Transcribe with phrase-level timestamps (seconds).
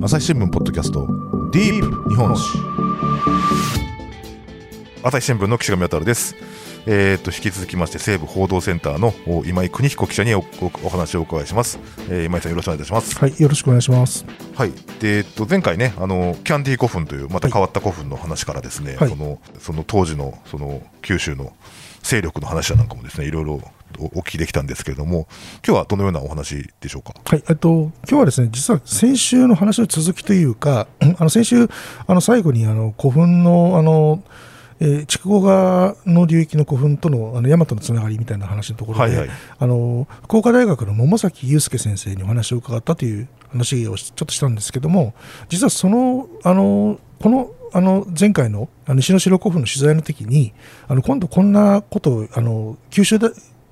[0.00, 1.08] 朝日新聞ポッドキャスト
[1.50, 2.56] ディープ日本史。
[5.02, 6.36] 朝日新聞の岸上渉です。
[6.86, 9.12] えー、と引き続きまして西部報道センターの
[9.44, 10.44] 今井邦彦記者にお
[10.84, 11.78] お話をお伺いします、
[12.08, 13.18] えー、今井さんよろしくお願いいたします。
[13.18, 14.24] はいよろしくお願いします。
[14.54, 14.70] はい。
[15.00, 21.52] で、えー、と前回ねあのキャンディー古墳というまた変わった古墳の話からですね、はい、そのその当時のその九州の
[22.04, 23.60] 勢力の話なんかもですねいろいろ
[23.98, 25.28] お聞きできたんですけれども、
[25.66, 27.14] 今日はどのようなお話でしょうか？
[27.24, 31.68] はい、えっと今日はですね、実は先週の話の続きというか、 あの先週
[32.06, 34.22] あの最後にあの古墳のあの
[34.80, 45.14] えー、筑後川の流域の古墳とのあの大和のつながりみたいな話のところで、はいはい、あの福岡大学の桃崎祐介先生にお話を伺ったという話をちょっとしたんですけども、
[45.48, 50.54] 実はそのあのこのあの前回のあの西野城古墳の取材の時に
[50.86, 53.18] あの今度こんなことをあの九州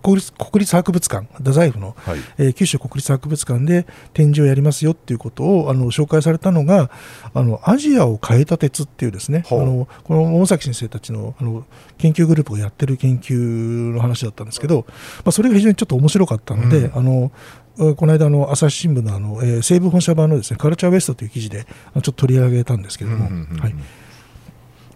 [0.07, 6.93] 国立国立博物館、太宰府の、はい、えー、九州国立博物館で展示をやりますよっていうことをあの紹介されたのが、
[7.35, 11.67] あのアジアを変えた鉄っていうですね、あのこの大崎先生たちのあの
[11.99, 17.33] 研究グループがやってる研究の話だったんですけど、まあ、それが非常にちょっと面白かったので、うん、あの
[17.97, 23.75] この間の朝日新聞のあの、えー、西部本社版のですねカルチャーウエストという記事でちょっと取り上げたんですけれども、はい、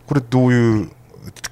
[0.07, 0.91] これどういう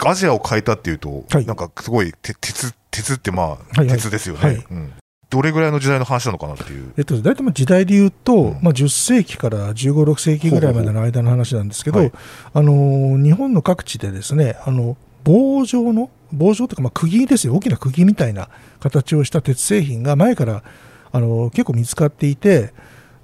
[0.06, 4.54] アジアを変えたっていうと、はい、なんかすごい鉄鉄ってまあ、鉄ですよね、はい。
[4.56, 4.92] うん、
[5.30, 6.92] どれぐらいの時代の話なのかなっていう。
[6.96, 12.10] えっと、大体まあ時代でいうと、うん、まあ、10世紀から15、6世紀ぐらいまでの間の話なんですけど、
[12.52, 18.48] あの日本の各地でですね、あの棒状の、棒状というか、まあ、釘ですよ、大きな釘みたいな
[18.80, 20.62] 形をした鉄製品が前から
[21.12, 22.72] あの結構見つかっていて、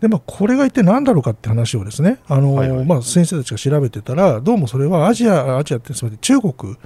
[0.01, 6.77] でまあ、これが一体何だろうかって話をですね、あの、はいはい、まあ、先生たちが調べてたら、どうもそれはアジア、アジアってすみません、中国、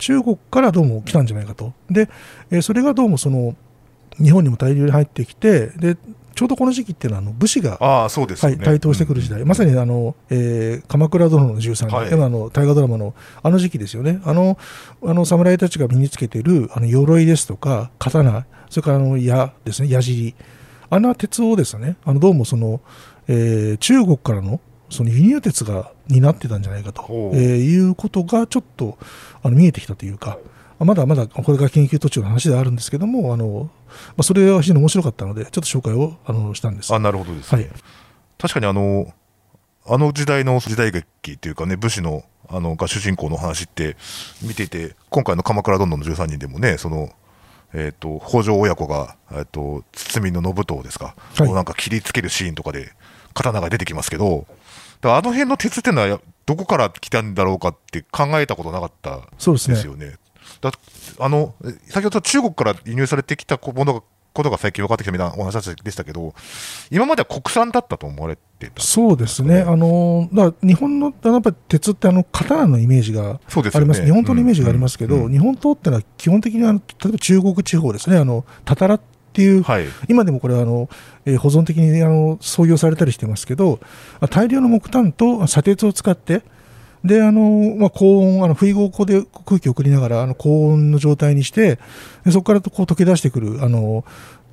[0.00, 1.72] 中国からどうも来たんじゃないかと。
[1.88, 2.08] で、
[2.50, 3.54] えー、それがどうもその、
[4.18, 5.96] 日本にも大量に入ってきて、で、
[6.34, 14.56] ちょうどこの時期っていうのはあの武士があそうです、ね、はい、台頭してくる時代、うん、まさにあの、えー、鎌倉殿の13人、はい、今の大河ドラマのあの時期ですよね、あの
[15.02, 20.34] あの侍たちが身につけているあの鎧ですとか、刀、それからあの矢ですね、矢尻、
[20.88, 22.80] あの鉄をですね、あのどうもその、
[23.28, 27.02] えー、中国からのその輸入鉄が担ってたんじゃないかと、
[27.34, 28.98] えー、いうことがちょっと
[29.42, 30.38] あの見えてきたというか、
[30.78, 33.70] まだまだこれが研究途中の話ではあるんですけども、あの
[34.10, 36.94] まあ、それは非常に面白かったので、ちょっと紹介をあのしたんです。
[36.94, 37.70] あなるほどです、ね、はい、
[38.38, 39.12] 確かにあの
[39.86, 43.96] あの時代の時代劇というかね、武士のあのが主人公の話って
[44.42, 47.10] 見ていて、今回の鎌倉殿の13人でもね、その
[47.72, 52.92] えーと、北条親子が、えーと、堤の信藤ですか、はい、なんか切りつけるシーンとかで
[53.34, 54.46] 刀が出てきますけど、
[55.02, 60.06] あの辺の鉄っていうのは、どこから来たんだろうかって考えたことなかったですよね。
[60.06, 60.16] ね
[60.60, 60.72] だ
[61.18, 61.54] あの
[61.88, 64.02] 先ほど中国から輸入されてきたものが
[64.32, 66.34] ことが最近分かってきたみたいなお話でしたけど、
[66.90, 79.00] 今までは国産だったと思われてた、ね、そうですね、あのだ日本のやっぱり鉄ってあの刀のイメージがあります、ね、日本刀のイメージがありますけど、うんうん、日本刀ってのは基本的にあの例えば中国地方ですね、あのたたらっ
[79.32, 80.88] ていう、はい、今でもこれはあの、
[81.24, 83.80] えー、保存的にあの創業されたりしてますけど、
[84.30, 86.42] 大量の木炭と砂鉄を使って、
[87.04, 91.78] で、あの、まあ、高温、あの、不意合で空気を送りながら、あの、高温の状態にして、
[92.24, 94.04] でそこからこう溶け出してくる、あの、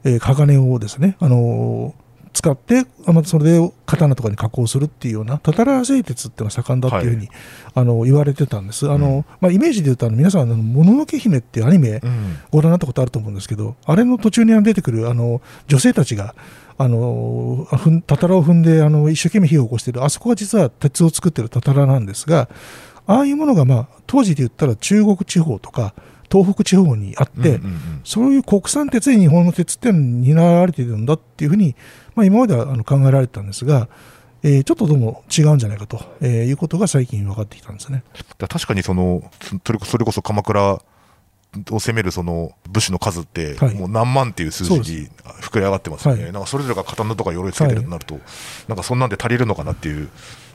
[0.04, 1.94] えー、鋼をですね、あの、
[2.38, 7.36] 使って、またそれで刀とかに加工するっていうような、たたら製鉄っていうのが盛んだっていうふうに、はい、
[7.74, 8.90] あの言われてたんです。
[8.90, 12.00] あの、うん、まあ、イメージで言うと、あの皆さん、もののけ姫っていうアニメ、
[12.52, 16.36] ご覧になったことあると思うんですけど、あれの途中に出てくる、あの、女性たちが、
[16.80, 17.68] あの
[18.06, 20.04] たたらを踏んであの一生懸命火を起こしている。
[20.04, 22.50] あそこが実は鉄を作っているたたらなんですが
[23.08, 25.96] ああいうものが、まあ、当時で言ったら中国地方とか
[26.32, 31.76] 東北地方にあって、うんうんうん、そういう国産鉄で日本の鉄って担われているんだっていうふうに、
[32.18, 33.88] まあ、今まではあの考えられてたんですが、
[34.42, 38.04] えー、ちょっとどうも違うんじゃないかと、えー、いうことが最近分かってきたんですね。
[38.40, 39.30] 確かにその
[39.86, 45.10] それこそ鎌倉を攻めるその武士の数って、もう何万っていう数字に
[45.42, 48.24] 膨れ上がってますよね、はい、なんかそれぞれが刀とか鎧つけてるとなると、はい、
[48.68, 50.10] なんかそんなんで足りるのかなっていう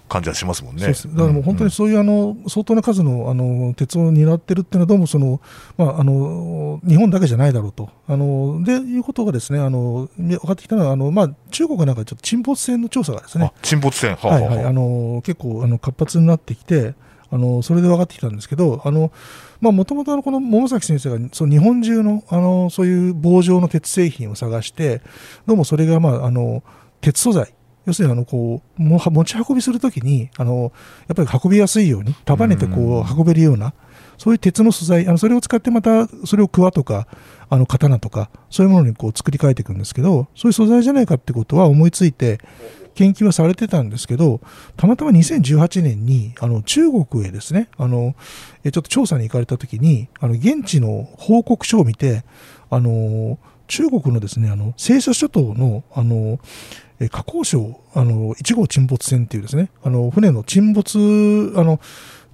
[0.08, 0.86] 感じはしますもんね。
[0.86, 5.40] だからもう本当にそういうあの相当な数のあの鉄を担ってるっていうのはどうもその
[5.76, 7.90] まああの日本だけじゃないだろうと。
[8.06, 13.52] あのでいうことがですねあの分かってきたのはあのまあ中国なんかちょっと沈没船の調査がですね。
[13.62, 14.16] 沈没船。
[14.16, 14.64] はいはい。
[14.64, 16.94] あの結構あの活発になってきて
[17.32, 19.10] あのそれで分かってきたんですけどあの
[19.62, 25.00] もともとこの桃崎先生がその日本中のあのそういう棒状の鉄製品を探して
[25.46, 26.62] どうもそれが、まあ、あの
[27.00, 27.54] 鉄素材
[27.86, 30.72] 要するにあのこう持ち運びするときにあの
[31.08, 33.74] やっぱり運びやすいように束ねてこう運べるような
[34.18, 37.08] そういう鉄の素材あのそれを使ってまたそれを桑とか
[37.50, 42.38] あの刀とかそういうものにこう作り変えていくんですけどそういう素材じゃないかってことは思いついて
[42.94, 44.40] 研究はされてたんですけど、
[44.76, 48.14] たまたま2018年にあの中国へですね、あの
[48.64, 52.24] ちょっと調査に行かれたときに、あの現地の報告書を見て、
[52.70, 56.38] あの中国のですね、あの西沙諸島のあの
[57.08, 61.80] 河口省あの1号沈没船っていうですね、あの船の沈没あの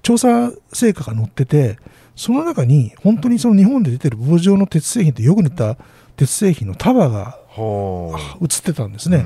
[0.01, 1.77] 調査成果が載ってて、
[2.15, 5.77] その中に本当にその日本で出てる棒状の鉄製品とよく似た
[6.17, 9.25] 鉄製品の束が映ってたんですね。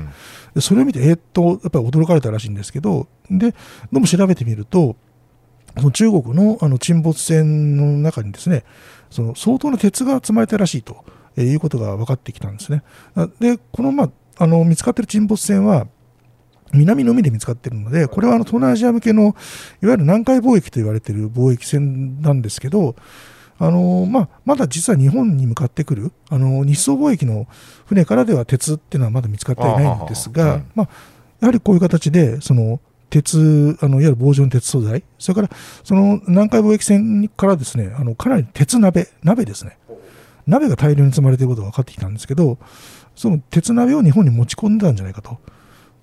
[0.54, 3.56] でそれを見て、えー、っと、やっぱり驚かれたらしいんですけど、で、ど
[3.94, 4.94] うも調べてみると、
[5.76, 8.64] その中国のあの沈没船の中にですね、
[9.10, 11.04] その相当な鉄が積まれたらしいと、
[11.36, 12.84] えー、いうことが分かってきたんですね。
[13.40, 15.86] で、この、まあ、あの見つかっている沈没船は、
[16.72, 19.26] 南の海で見つかっているので、これはあの東南アジア向けのい
[19.86, 22.96] わゆる南海貿易と言われている貿易船なんですけど、
[23.58, 27.46] あのまあ、まだ実は日本に向かってくるあの日宋貿易の
[27.86, 30.88] 船からでは鉄っていうのはまだ見つかっていないんですが、まあ、
[31.40, 39.78] やはりこういう形でその鉄あのいわゆる棒状の鉄素材それからその南海貿易船からですねあのかなり鉄鍋鍋ですね。
[40.46, 42.58] 鍋が大量に積まれていることが分かってきたんですけど
[43.16, 45.38] その鉄鍋を日本に持ち込んでたんじゃないかと。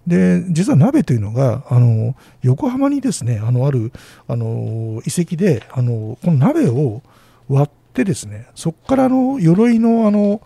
[0.07, 3.91] で実は鍋というのがあの横浜にですねあのある
[4.27, 7.03] あの遺跡であのこの鍋を
[7.47, 10.41] 割ってですねそこからの鎧のあの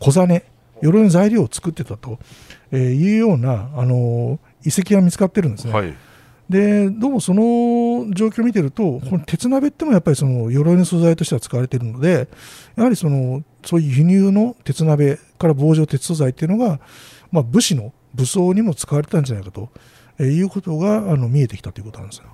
[0.00, 0.42] 小実
[0.82, 2.18] 鎧の材料を作ってたと、
[2.72, 5.72] えいうようなあの遺跡が見つかってるんですね。
[5.72, 5.94] はい
[6.50, 12.26] でどうもその状況を見てると、この鉄鍋ってもやっぱりその鎧の素材としては使われているので、
[12.74, 16.80] やはりそのそういう輸入の鉄鍋から棒状鉄素材っていうのが、
[17.30, 19.68] まあ、武士の武装にも使われたんじゃないかと、
[20.18, 22.24] えいうことがあの見えてきたということなんですよ。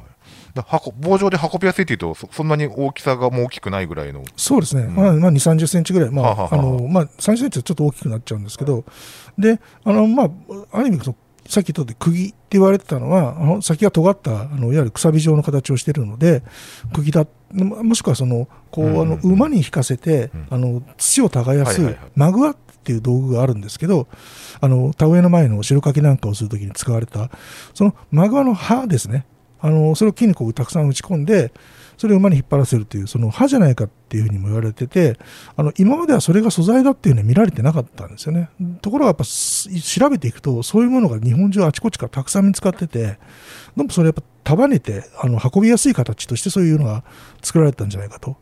[0.99, 4.23] 棒状で運びやすいというとそ、そんなに大きさがもう大きくないぐらいの。
[4.37, 8.85] そうですね、うん、まあ、まあ、2、30センチぐらい、まああのまあ、30センチはちょっと大きくなっちゃうんですけど、
[9.39, 10.31] であのまあ、
[10.73, 11.17] ある意味その、
[11.49, 16.43] さっき言った釘って言われてたのは、あの先が尖ったあのいわゆるくさび状の形をしているので、
[16.93, 24.07] 釘だ、もしくはそのこう、あの馬に引かせて、あの土を耕すマグワっていう道具があるんですけど、
[24.61, 27.31] あの田植えの前の白かきなんかをするときに使われた、
[27.75, 29.27] そのマグワの刃ですね、
[29.61, 31.53] あのそれを筋肉をたくさん打ち込んで
[31.97, 35.19] それを馬に引っ張らせるというその歯じゃないかっていうふうにも言われてて
[35.57, 38.51] あの今まではそれが素材だっていうのは見られてなかったんですよね
[38.83, 43.19] ところがやっぱ調べていくとそういうものが日本中あちこちからたくさん見つかってて
[43.77, 47.05] でもそれやっぱ束ねてあの運びやすい形としてそういうのが
[47.43, 48.37] 作られたんじゃないかと。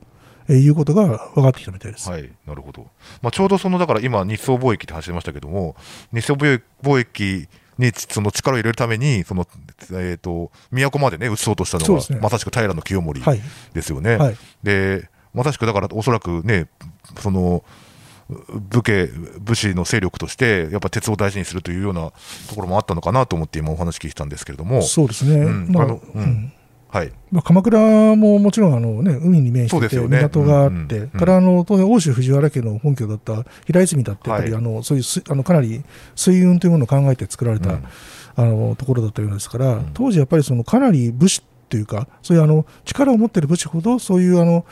[0.49, 2.11] え、いうことが分かってきたみたいです。
[2.11, 2.87] はい、なるほど。
[3.23, 5.75] まあ、ちょうどそのだから今日宋貿易って話しましたけども、
[6.13, 7.49] 日宋貿易
[7.79, 9.47] にその力を入れるために、その
[9.93, 13.23] えーと、都までね、移そうとしたのが、ね、まさしく平清盛
[13.73, 14.17] ですよね。
[14.17, 16.69] はい、でまさしくだから、おそらくね、
[17.19, 17.65] その
[18.29, 19.07] 武家、
[19.41, 22.13] 武士の勢力として、やっぱ鉄を大事にするというような
[22.49, 24.83] ところもあったのかなと思って、今、お話聞いたんですけれども。
[24.83, 25.69] そうですね、うん。
[25.71, 26.53] まあ、あのうん
[26.95, 27.13] はい。
[27.33, 35.83] まあ、鎌倉ももちろんあの、ね、海に面してて、港があって、からあの当然、欧州藤原家の本拠だった平泉だって、やっぱり、あのそういうあのかなり
[36.15, 37.81] 水運というものを考えて作られた、
[38.37, 44.65] あのところだったようですから、当時やっぱりそのかなり武士というか、そういうあの力を持っている武士ほど、そういうあの、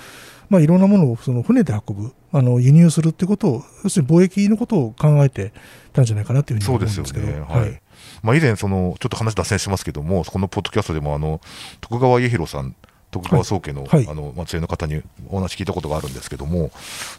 [0.48, 5.52] まあ、いろんなものをその船で運ぶ、あの輸入するっていうことを、要するに貿易のことを考えて
[5.92, 7.26] たんじゃないかなというふうに思うんですけど。
[7.26, 7.40] ね。
[7.40, 7.81] はい、
[8.22, 11.40] まあ、以前その、ちょっと話脱線しますけども、このポッドキャストでもあの
[11.80, 12.74] 徳川家広さん、
[13.10, 16.70] 徳川宗家の,、はい、あの末裔の方にお話聞いたことがあるんですけども、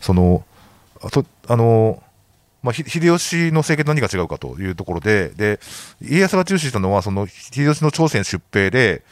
[0.02, 0.44] その
[1.02, 2.02] あとあの
[2.64, 5.60] まあ、秀吉の政権と何が違うかというところで、で
[6.02, 9.04] 家康が重視したのは、その秀吉の朝鮮出兵で、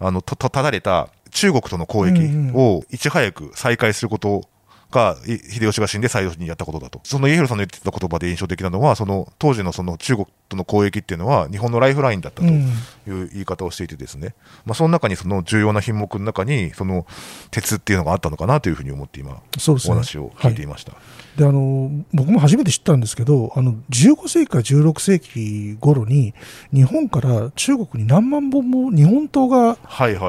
[0.00, 4.42] あの、た、ただれた中国との交易をいち早く再開すること
[4.90, 7.00] が、秀吉が死んで最初にやったことだと。
[7.04, 12.60] その家広さんの言ってた言葉で印象的なのは、その当時のその中国との交易っていうのは日本のライフラインだったとい
[13.06, 17.06] う言い方をしていてですね、まあ、その中にその重要な品目の中に、その
[17.50, 20.92] 鉄っていうのがあったのかなというふうに思って今、お話を聞いていました。
[21.36, 26.32] であの僕も初めて知ったんですけどあの15世紀から16世紀頃に
[26.72, 29.76] 日本から中国に何万本も日本刀が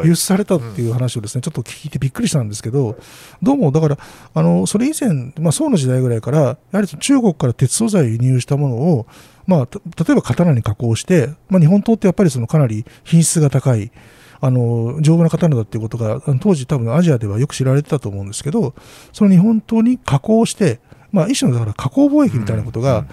[0.04, 2.98] 輸出されたっていう話をですね、ちょっと聞いてびっくりしたんですけど
[3.42, 3.98] どうもだから
[4.34, 9.08] あのそれ以前、まあ、宋の時代ぐらいからやはり中国から鉄素材を輸入したものを
[9.46, 13.94] まあ、例えば刀に加工して、まあ、日本刀ってやっぱりそのかなり品質が高い
[14.42, 18.76] あの丈夫な刀だっていうことが当時多分アジアではよく知られてたと思うんですけど
[19.14, 23.06] その日本刀に加工してまあ、一種のだから加工貿易みたいなことが、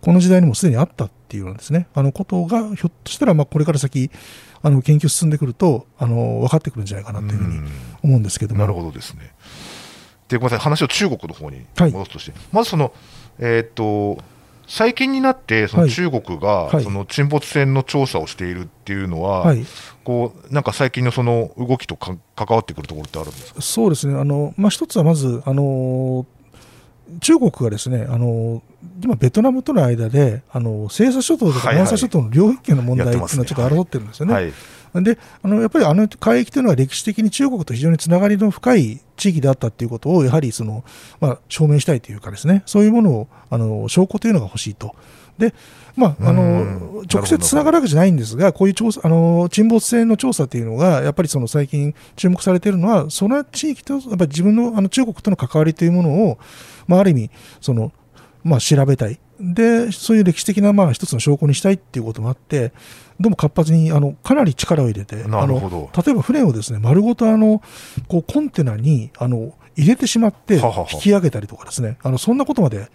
[0.00, 4.10] この時代にもすでにあったっていうようなですね、あのことが、ひょっとしたら、まあ、これから先、
[4.62, 7.60] あの研究進んでくると、あの分かってくるんじゃないかなというふうに
[8.02, 8.60] 思うんですけども。
[8.60, 9.32] なるほどですね。
[10.32, 12.92] で、ごめんなさい、話を中国の方に戻すとして、はい、まずその、
[13.38, 14.22] えー、っと、
[14.66, 19.66] 最近になって、その中国が、その沈没船の調査をしているっていうのは、はい、
[20.04, 23.60] こうなんか最近のその動きとか関わってくるところってあるんですか？
[23.60, 26.24] そうですね、あのまあ、一つはまず、あの
[27.20, 28.62] 中国がですね、あの
[29.02, 34.32] 今、ベトナムとの間で、あの西沙諸島とか南沙諸島の領域権の問題っていうのはちょっと争ってるんですよね。
[34.32, 34.52] はい。
[34.94, 35.04] はい。
[35.04, 40.82] であのやっぱりあの海域というのは歴史的に中国と非常につながりの深い地域であったということをやはりその、
[41.20, 42.64] まあ、証明したいというかですね。
[42.66, 44.96] そういうものをあの証拠というのが欲しいと。
[45.38, 45.54] で
[45.94, 56.38] まあ、あの直接つながるわけじゃないんですが、こういう調査あの沈没船の調査というのが、やっぱりその最近注目されているのは、その地域とやっぱり自分のあの中国との関わりというものを、
[56.86, 57.92] まあ、ある意味その、
[58.42, 62.72] まあ、調べたい、でそういう歴史的なまあ一つの証拠にしたいっていうこともあって、
[63.22, 67.62] どうも活発にあのかなり力を入れて、あの例えば船をですね丸ごとあの
[68.08, 70.56] こうコンテナにあの入れてしまって
[70.92, 72.88] 引き上げたりとかですね、あのそんなことまで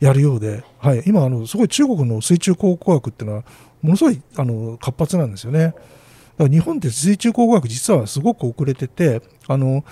[0.00, 3.44] やるようで、はい、今あの、すごい中国の水中考古学っていうのは、
[3.82, 5.74] ものすごいあの活発なんですよね。
[6.36, 9.84] だから日本って水中考古学実はすごく遅れてて、あの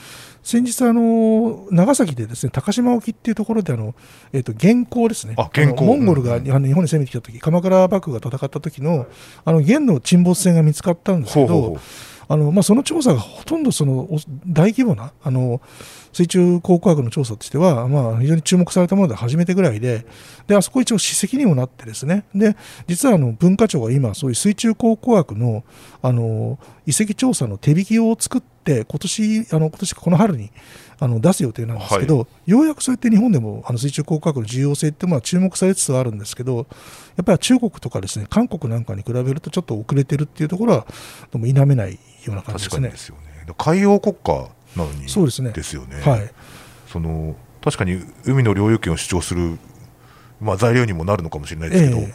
[0.43, 3.95] 先日あの長崎でですね高島沖っていうところであの
[4.33, 5.35] えっ、ー、と元寇ですね。
[5.85, 9.07] モンゴルが、日本に攻めてきた時、鎌倉幕府が戦った時の
[9.45, 11.47] あの元の沈没船が見つかったんですけど。
[11.47, 11.81] ほうほう
[12.33, 14.09] あのまあ、その調査がほとんどその
[14.47, 15.61] 大規模なあの
[16.15, 20.07] 水中考古学の調査としては、まあ、非常に注目されたもので初めてぐらいで
[20.47, 22.25] であそこ一応史跡にもなってですね。
[22.35, 25.63] で実はあの文化庁が今そういう水中考古学の
[26.01, 30.51] あの遺跡調査の手引きを作って今年あの今年この春に
[31.01, 36.59] あの出す予定なんですけど、はい、ようやくそうやって日本でもあの水中考古学の重要性ってまあ注目されつつあるんですけど
[37.17, 40.87] やっぱり中国とかですね韓国なんかに比べるとちょっと遅れてるっていうところは
[41.33, 42.89] どうも否めないような感じですね。
[42.89, 43.53] ですよね。
[43.59, 45.51] 海洋国家なのにそうですね。
[45.51, 46.01] ですよね。
[46.01, 46.31] はい、
[46.87, 49.59] その確かに海の領有権を主張する、
[50.41, 52.15] まあ、材料にもなるのかもしれないですけど、え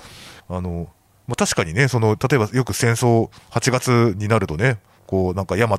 [0.49, 0.87] ー、あの
[1.27, 5.77] まあ、確かにねその例えばよく戦争8月になるとねこうなんか大和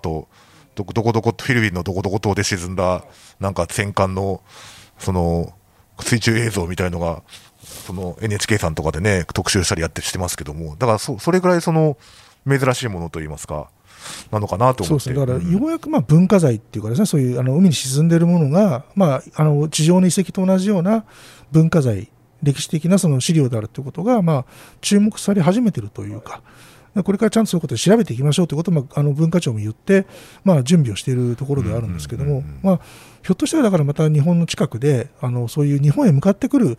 [0.78, 3.04] どこどこどこフィリピンのどこどこ島で沈んだ
[3.40, 4.42] なんか戦艦の
[4.96, 5.52] その
[6.00, 7.24] 水中映像みたいのが
[7.60, 10.76] その NHK さんとかでね特集したりやってしてますけども。
[10.76, 11.96] だからそそれぐらいその
[12.48, 13.70] 珍しいものといいますか
[14.30, 15.04] なのかなと思って。
[15.04, 21.04] そうですね、だからようやくまあ文化財っていうかですね、そういうあの海に沈んでいるものが、まあ、あの地上の遺跡と同じような
[21.50, 22.08] 文化財、
[22.40, 24.44] 歴史的なその資料であるということが、まあ、
[24.80, 26.40] 注目され始めているというか。
[27.04, 30.06] これからちゃんとそういうことで調べていきましょうということを、まあ、あの文化庁も言って、
[30.44, 32.80] まあ、準備をしているところではあるんですけれども、まあ、
[33.22, 36.78] ひょっとしたらだからまた日本の近くであのそういう日本へ向かってくる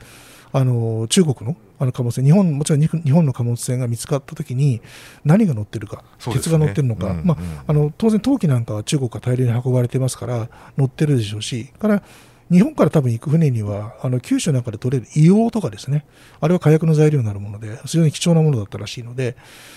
[0.52, 4.82] あの中国のあの貨物船日本もちろん日本の貨物船が見つかったときに
[5.24, 12.04] 何が乗ってるか、ね、鉄が乗ってるのか、うんうん、まあ、あの当然陶器なんかは中国が大量に運ばれてますから乗ってるでしょうしから
[12.52, 16.06] 日本から多分行く船にはあの九州なんかで取れる硫黄とかですね。
[16.42, 19.36] あれは火薬の材料になるもので非常に貴重なものだったらしいので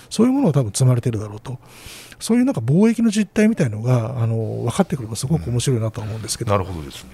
[0.09, 1.59] そういうものが多分積まれてるだろうと。
[2.19, 7.09] そういうなんか貿易の実態みたいのがあの分かってくればすごく面白いなと思うんですけど、うん、なるほどですね。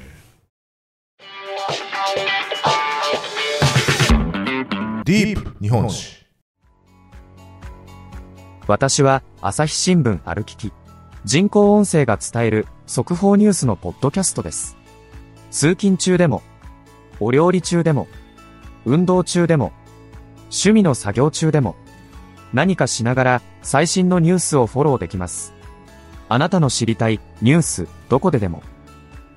[5.04, 6.20] ディープ日本史。
[8.68, 10.72] 私は朝日新聞歩きき。
[11.26, 14.79] 人工音声が伝える速報ニュースのポッドキャストです
[15.52, 16.42] 通勤中でも
[17.20, 18.08] お料理中でも
[18.86, 19.72] 運動中でも
[20.44, 21.76] 趣味の作業中でも
[22.54, 25.54] 何かしながら最新のニュースをフォローできます。
[26.30, 28.62] あなたの知りたいニュースどこででも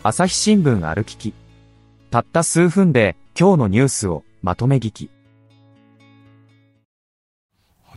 [0.02, 1.32] 朝日新聞歩きき
[2.10, 5.10] たった数分で今日のニュースをまとめ聞き。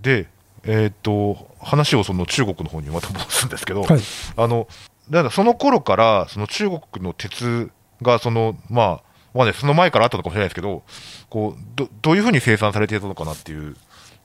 [0.01, 0.27] で、
[0.63, 3.99] えー、っと話をその中国の方にまた戻すんですけど、はい、
[4.37, 4.67] あの
[5.09, 7.71] だからその頃からその中国の鉄
[8.05, 10.83] がそのまあまあね、その前からあったのかもしれないですけど、
[11.29, 13.75] こうどどういうふうに生産されていたのかなっていう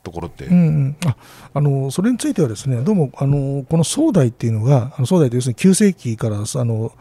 [0.04, 1.16] ところって、うんうん、あ
[1.52, 6.92] あのそれについては、ですねどうもあのこの宋代っていうのが、あの宋代と要するに9世紀からあの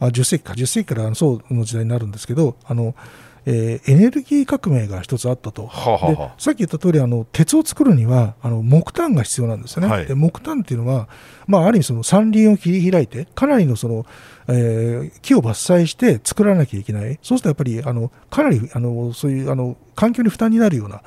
[0.00, 2.96] あ10世紀か、10世紀から宋の時代になるんですけど、あの
[3.44, 11.08] えー、エネルギー革命が一つあったと、ははでさっき言った通りあり、鉄を作るにはあの木炭が必要なんですよね、はい、で木炭っていうのは、
[11.46, 14.06] まあ、ある意味、その山林を切り開いて、かなりのその、
[14.48, 21.02] えー、木を伐採して作らなきゃいけない、そうするとやっぱりあのかなりあのそういうあの環境に負担になるような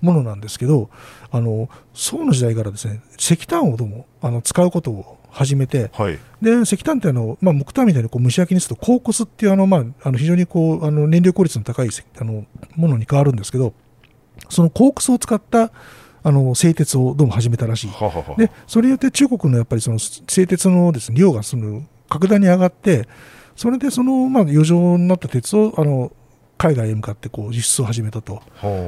[0.00, 0.90] ものなんですけど、
[1.30, 13.74] あの宋の時代からですね石炭をどうもあの使うことを始めて、はい、で石炭ってあの、まあ、木炭みたいにこう蒸し焼きにするとコーコスっていうあの、まあ、あの非常にこうあの燃料効率の高いあのものに変わるんですけど
[14.48, 15.70] そのコークスを使った
[16.22, 18.34] あの製鉄をどうも始めたらしい、ははは。
[18.36, 23.08] でそれによって中国のやっぱりその製鉄のです、ね、量がその格段に上がって
[23.56, 26.12] それでその、まあ、余剰になった鉄をあの
[26.58, 28.42] 海外へ向かってこう輸出を始めたと。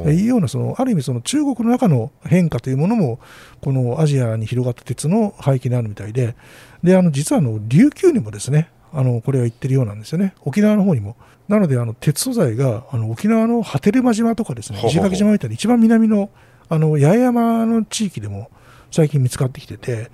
[0.06, 3.20] いうようなそのある意味その中国の中の変化というものも
[3.62, 6.34] このアジアに広がった鉄の背景にあるみたいで。
[6.82, 10.34] であの実はあの琉球にもですねあのこれは言ってるようなんですよね。
[10.42, 11.16] 沖縄の方にも。
[11.48, 16.30] なのであの鉄素材があの沖縄の波照間島とかですね石垣島みたいな一番南の
[16.68, 18.50] あの八重山の地域でも
[18.92, 20.10] 最近見つかってきてて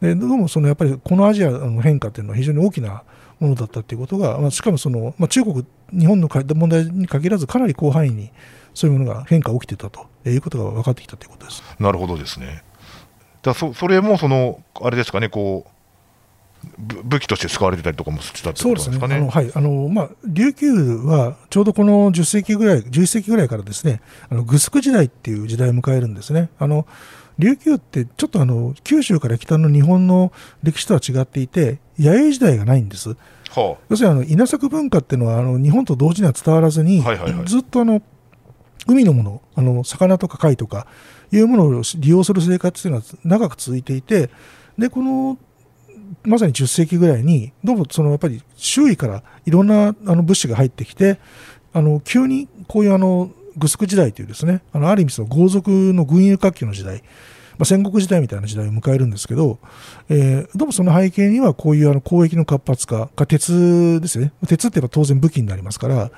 [0.00, 3.04] でどうもそのやっぱりこのアジアの変化というのは非常に大きな
[3.40, 8.30] ものだったということが、まあ、しかもその、まあ、中国、日本の問題に限らずかなり広範囲に
[8.74, 12.64] そういうものが変化が起きてたということが分かってきたということですなるほどですね。
[13.42, 15.74] だそそれもそのあれですかねこう
[17.04, 19.16] 武器として使われてたりとかもしたってことですかね？
[19.16, 26.48] あのはいあのまあ、琉球はちょうどこの10世紀ぐらい、11世紀ぐらいからですね、あのグスク時代っていう時代を迎えるんですね。
[26.58, 26.86] あの
[27.38, 33.10] 琉球ってちょっとあの九州から北の日本の歴史とは違っていて、弥生時代がないんです。
[33.10, 38.02] はあ、要するにあの稲作文化っていうのはあの日本と同時には伝わらずに、はいはいはい、ずっとあの
[38.86, 40.86] 海のものあの魚とか貝とか
[41.32, 44.30] いうものを利用する生活というのは長く続いていて
[44.76, 45.38] でこの
[46.24, 51.18] まさに10世紀ぐらいにどうもそのやっぱり周囲からいろんなあの物資が入ってきて
[51.72, 57.02] あの急にこういうあのグスク時代というですねあのある意味その豪族の軍友割拠の時代
[57.58, 59.58] まあ、戦国時代みたいな時代を迎えるんですけど、
[60.08, 66.10] えー、どうもその背景にはこういうあの交易の活発化が鉄ですね鉄って言えば当然武器になりますから、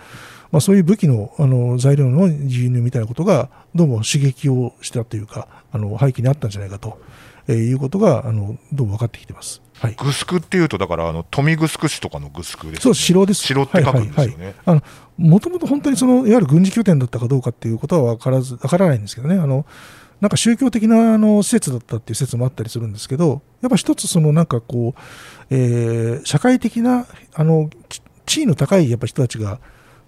[0.50, 6.98] まあ、そういう武器のあの材料の輸入みたいなことがどうも刺激をしたというかあの背景にあったんじゃないかと。
[7.48, 9.62] えー、いうことがあのどうも分かってきてます。
[9.80, 13.42] はい、グスクっていうと、だからあの富城市とかのグスクです、ね、そう、城です。
[13.42, 14.54] 城って書くんですよね。
[14.64, 14.82] あの
[15.18, 19.36] もともと本当にそのいわゆる軍事拠点だったかどうかっていうことは分からず分からないんですけどね。
[19.38, 19.66] あの
[20.20, 25.00] なんか宗教的なあの施設だったっていう説もあったりするんですけど、やっぱ一つそのなんかこう、
[25.50, 27.68] えー、社会的なあの
[28.24, 29.60] 地位の高いやっぱ人たちが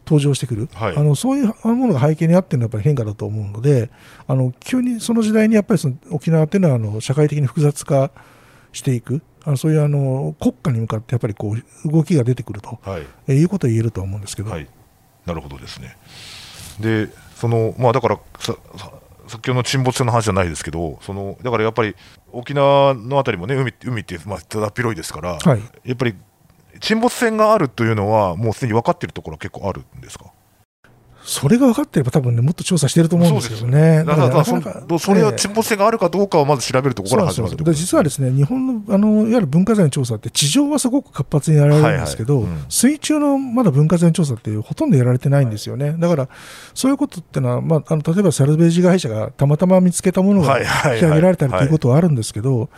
[0.07, 3.91] 登場してくる、はい、あのそういうものが背景にあってのやっぱり変化だと思うので、
[4.27, 8.11] あの急にその時代にやっぱりその沖縄っていうのはあの社会的に複雑化
[8.73, 13.03] していく、あのそういうあの国家に向かってやっぱりこう動きが出てくると、はい。
[13.29, 14.51] えー、いうことを言えると思うんですけど。
[14.51, 14.67] はい、
[15.27, 15.97] なるほどですね。
[16.81, 18.57] でそのまあ、だからさ
[19.29, 21.95] 先ほどの沈没船の話じゃないですけど、そのだからやっぱり
[22.33, 26.15] 沖縄のあたりもね、海海って、まあ、ただ広いですから、はい、やっぱり
[26.81, 30.27] 沈没船があるというのは、もうすでに分かっているところ結構あるんですか？
[31.29, 34.03] それが分かってれば、多分ね、もっと調査してると思うんですけどね。
[34.03, 42.53] だからそそれは沈没船があるかどうかをまず調べるところから始まるで実はですね、日本のあのいわゆる文化財の調査って、地上はすごく活発にやられるんですけど、はいはい。
[42.55, 45.97] うん、水中のまだ文化財の調査ってほとんどやられてないんですよね。
[45.99, 46.29] だから、
[46.73, 52.71] そういうことってのは、まあ、あの例えばサルベージ会社がたまたま見つけたものが引き上げられたりということはあるんですけど、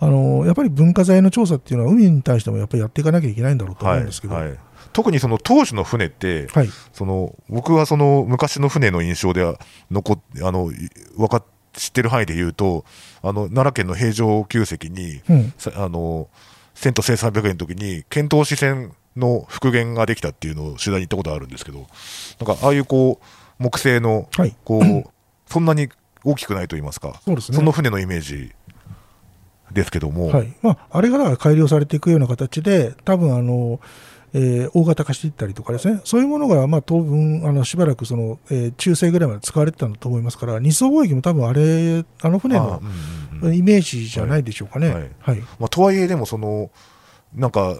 [0.00, 4.34] あのやっぱり文化財の調査っていうのは、海に対してもやっぱりやっていかなきゃいけないんだろうと思うんですけど。
[4.34, 4.58] はいはい
[4.92, 9.58] 特にその当時の船って、はい、その僕はその昔の船の印象では
[9.90, 10.70] 残あの
[11.16, 12.84] 分か知ってる範囲で言うと
[13.22, 16.28] あの奈良県の平城宮跡に、うん、あの
[16.74, 24.28] 1000と1300円の時に遣唐使船の復元ができたっていうのを取材に行ったことあるんですけどなんかああいうこう木製の
[24.64, 25.06] こう、はい、
[25.46, 25.88] そんなに
[26.24, 28.52] 大きくないと言いますかそ、ね、その船のイメージ
[29.72, 30.54] ですけども、はい。
[30.62, 33.80] まあ、あれが改良されていくような形で多分あの
[34.34, 42.80] えー、大型化していったりとかですね、そういうものが、まあ、当分、あのしばらくその、えー、中世ぐらいまで使われてたんだと思いますから、二層貿易も多分あれ、あの船の
[43.52, 44.88] イメージじゃないでしょうかね。
[44.88, 46.70] はい、はい、まあ、とはいえ、でもその、
[47.34, 47.76] なんか、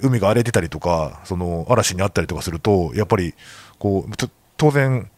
[0.00, 3.34] 海が荒れてたりとか、その嵐にあったりとかすると、やっぱり
[3.78, 4.12] こう
[4.56, 5.10] 当然、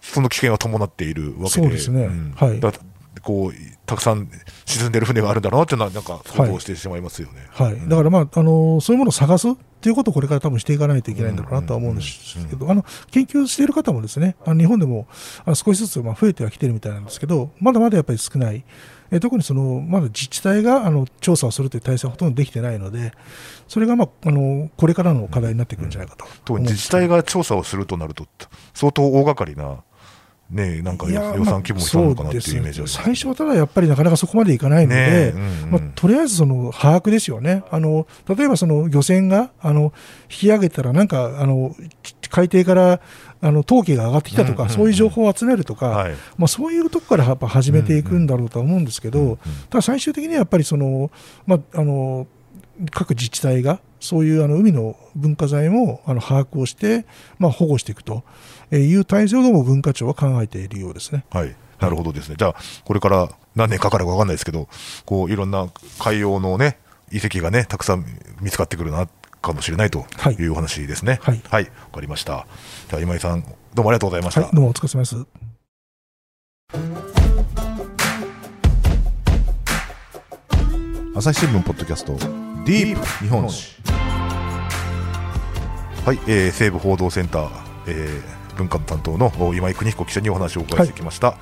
[0.00, 2.60] その危険は伴っているわけで、そうですね、うん、はい、
[3.22, 3.52] こう
[3.86, 4.28] たくさん
[4.64, 12.46] 沈んでる船があるんだろうなっていうのは、なんか想像してしまいますよね、はい、はい、だから、まああの、そういうものを探すっていうことをこれから多分していかないといけないんだろうなとは思うんです。
[12.48, 15.06] けど、あの研究している方もですね、あの日本でも
[15.44, 18.64] あ少しずつまあ増えてはきてるみたいなんですけど、まだまだやっぱり少ない。
[19.10, 23.12] え特にそのまだ自治体があの調査をするという体制はほとんどできてないので、
[23.68, 28.26] それが、まあ、あのこれからの課題になってくるんじゃないかと、うん、自治体が調査をするとなると、
[28.72, 29.84] 相当大掛かりな
[30.54, 39.92] ね、なんか予算規模したのかなっていうイメージ、まあ、最初はただやっぱりなかなかそこまでいかないので、ねうんうん、まあ、とりあえずその把握ですよね、あの例えばその漁船があの
[40.30, 41.74] 引き上げたら、なんかあの
[42.30, 43.00] 海底から
[43.40, 49.38] あの陶器が上がってきたとか、うんうんうん、そういう情報を集めるとか、はい、まあ、そういうところからやっぱ始めていくんだろうとは思うんですけど、うんうん、
[49.68, 51.10] ただ最終的にはやっぱりその、
[51.46, 52.26] まあ、あの
[52.92, 57.06] 各自治体がそういうあの海の文化財もあの把握をして、
[57.38, 58.22] まあ、保護していくと
[58.72, 61.24] いう体制をどうも文化庁は考えているようですね。
[61.30, 62.36] はいなるほどですね。
[62.38, 64.68] じゃあ、これから何年かかるか分かんないですけど、
[65.04, 66.78] こういろんな海洋のね、
[67.12, 68.06] 遺跡がね、たくさん
[68.40, 69.06] 見つかってくるな、
[69.42, 70.06] かもしれないと
[70.38, 71.18] いうお話ですね。
[71.22, 71.40] はい。
[71.50, 71.64] はい。
[71.64, 72.46] わ、かりました。
[72.88, 73.42] では、今井さん、
[73.74, 74.40] どうもありがとうございました。
[74.40, 75.16] はい、どうもお疲れ様です。
[81.16, 82.16] 朝日新聞ポッドキャスト、
[82.64, 83.76] ディープ日本史。
[86.04, 87.50] はい、えー、西部報道センター、
[87.86, 91.28] えー、文化の担当の今井邦彦記者にお話をお伺いしてきました。
[91.28, 91.36] はい、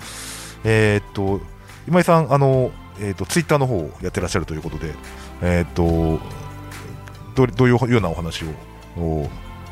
[0.65, 1.41] えー、っと、
[1.89, 2.71] 今井さん、あの、
[3.01, 4.95] えー、っと、ツイッターの方をやってらっしゃるということで、
[5.41, 6.21] えー、っと、
[7.35, 8.45] どどういうようなお話
[8.97, 9.29] を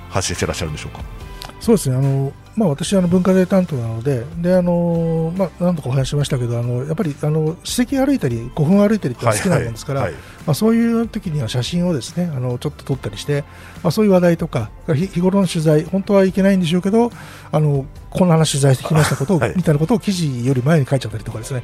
[0.08, 1.19] 発信してらっしゃるんでしょうか？
[1.60, 1.96] そうですね。
[1.96, 10.12] あの、まあ、私は文化財担当なのでであの、まあ、何度かお話しましたけどあのやっぱりあの史跡歩いたり古墳歩いたりって好きなもんですから、はい。
[10.12, 13.44] はい、まあ、そういう時には写真をですねあのちょっと撮ったりして、
[13.82, 17.10] まあ、そういう話題とか日頃の取材本当はいけないんでしょうけど
[17.52, 21.62] あのこんな話取材してきましたことを、はい、みたいなことを記事より前に書いちゃったりとかですね。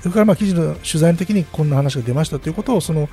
[0.00, 3.08] それからまあ記事の取材の時にこんな話が出ましたということをその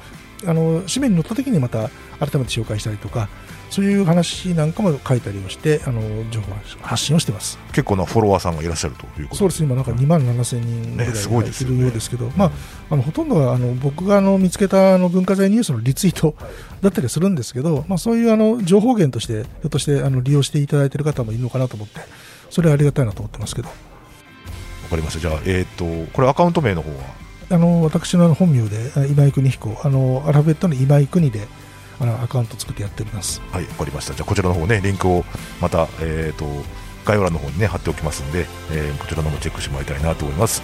[0.46, 3.30] あの紙面に載った時にまた改めて紹介したりとか
[3.74, 7.58] そういう話なんかも書いたりをしてあの情報発信をしてます。
[7.70, 9.36] 結構なフォロワーさんがいらっしゃるということ。
[9.38, 9.64] そうです。
[9.64, 12.52] 今なんか2万7000人ぐらいいるようですけど、ねね、まあ、
[12.92, 16.36] あのほとんどはあの僕があの見つけたあの文化財ニュースのリツイート
[16.82, 22.02] だったりするんですけど、まあ、そういうあの情報源としてひょっとしてあの利用していただいている方もいるのかなと思って
[22.52, 23.70] それはありがたいなと思ってますけど。
[23.70, 23.74] わ
[24.92, 25.20] かりました。
[25.20, 27.24] じゃあ、えーと、これアカウント名の方は？
[27.50, 29.80] あの私の本名で今井邦彦。
[29.84, 31.48] あのアルファベットの今井国で
[32.04, 33.42] あのアカウント作ってやっております。
[33.52, 34.14] はいわかりました。
[34.14, 35.24] じゃあこちらの方ねリンクを
[35.62, 36.46] またえっ、ー、と
[37.06, 40.62] 概要欄の方にね貼っておきますんで、えー、こちらの方チェックしてもらいたいなと思います、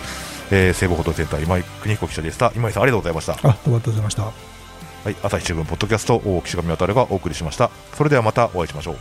[0.52, 2.52] えー、西武報道センター今井邦彦記者でした。
[2.56, 3.34] 今井さんありがとうございました。
[3.34, 4.24] あどうもありがとうございました。
[4.24, 4.32] は
[5.12, 7.72] い朝日新聞ポッドキャスト岸上渉がお送りしました。
[7.94, 8.98] それではまたお会いしましょう。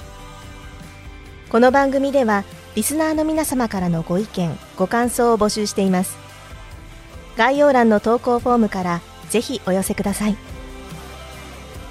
[1.51, 2.45] この番組では
[2.77, 6.17] リスナーの皆様からのご意見ご感想を募集しています。
[7.37, 10.37] 概要欄の投稿フォームからぜひお寄せください